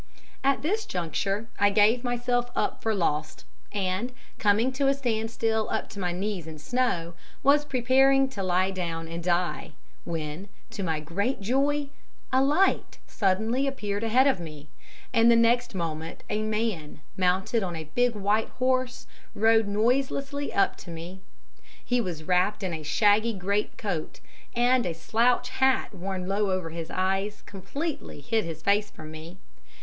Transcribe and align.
"At 0.43 0.63
this 0.63 0.87
juncture 0.87 1.47
I 1.59 1.69
gave 1.69 2.03
myself 2.03 2.49
up 2.55 2.81
for 2.81 2.95
lost, 2.95 3.45
and, 3.71 4.11
coming 4.39 4.71
to 4.71 4.87
a 4.87 4.95
standstill 4.95 5.67
up 5.69 5.89
to 5.89 5.99
my 5.99 6.11
knees 6.11 6.47
in 6.47 6.57
snow, 6.57 7.13
was 7.43 7.65
preparing 7.65 8.27
to 8.29 8.41
lie 8.41 8.71
down 8.71 9.07
and 9.07 9.23
die, 9.23 9.73
when, 10.03 10.49
to 10.71 10.81
my 10.81 10.99
great 11.01 11.39
joy, 11.39 11.89
a 12.33 12.41
light 12.43 12.97
suddenly 13.05 13.67
appeared 13.67 14.03
ahead 14.03 14.25
of 14.25 14.39
me, 14.39 14.69
and 15.13 15.29
the 15.29 15.35
next 15.35 15.75
moment 15.75 16.23
a 16.31 16.41
man, 16.41 17.01
mounted 17.15 17.61
on 17.61 17.75
a 17.75 17.83
big 17.93 18.15
white 18.15 18.49
horse, 18.57 19.05
rode 19.35 19.67
noiselessly 19.67 20.51
up 20.51 20.77
to 20.77 20.89
me. 20.89 21.21
He 21.85 22.01
was 22.01 22.23
wrapped 22.23 22.63
in 22.63 22.73
a 22.73 22.81
shaggy 22.81 23.33
great 23.33 23.77
coat, 23.77 24.19
and 24.55 24.87
a 24.87 24.95
slouch 24.95 25.49
hat 25.49 25.93
worn 25.93 26.27
low 26.27 26.49
over 26.49 26.71
his 26.71 26.89
eyes 26.89 27.43
completely 27.45 28.19
hid 28.19 28.45
his 28.45 28.63
face 28.63 28.89
from 28.89 29.11
me. 29.11 29.37